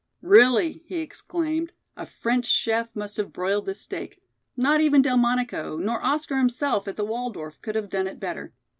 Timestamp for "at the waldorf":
6.87-7.61